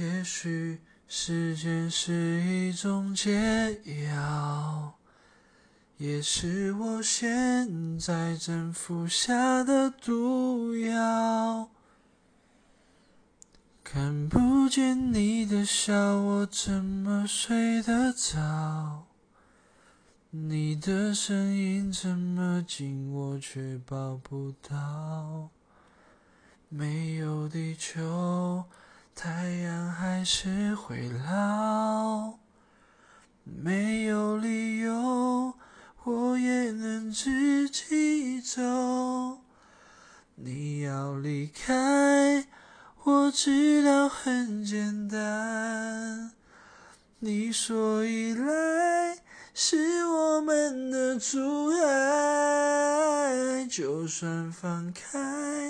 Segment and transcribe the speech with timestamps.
[0.00, 3.78] 也许时间是一种解
[4.10, 4.94] 药，
[5.98, 11.68] 也是我现在正服下的毒药。
[13.84, 19.04] 看不见你的笑，我怎么睡得着？
[20.30, 25.50] 你的声音这么近，我却抱不到。
[26.72, 28.00] 没有地球，
[29.60, 32.38] 太阳还是会老。
[33.44, 35.52] 没有理由，
[36.02, 38.62] 我也能自己走。
[40.36, 42.46] 你要离开，
[43.04, 46.30] 我知道很简单。
[47.18, 49.18] 你说依赖
[49.52, 55.60] 是我们的阻碍，就算放开。